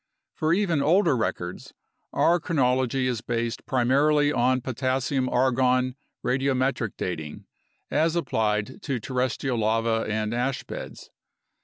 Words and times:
For 0.33 0.51
even 0.51 0.81
older 0.81 1.15
records, 1.15 1.75
our 2.11 2.39
chronology 2.39 3.05
is 3.05 3.21
based 3.21 3.67
primarily 3.67 4.31
on 4.33 4.61
potassium 4.61 5.29
argon 5.29 5.95
radiometric 6.25 6.93
dating 6.97 7.45
as 7.91 8.15
applied 8.15 8.81
to 8.81 8.99
terrestrial 8.99 9.59
lava 9.59 10.07
and 10.09 10.33
ash 10.33 10.63
beds. 10.63 11.11